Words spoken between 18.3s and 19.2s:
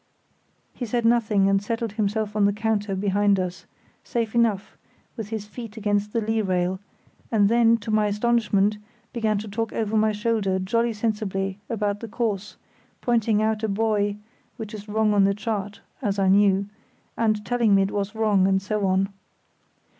and so on.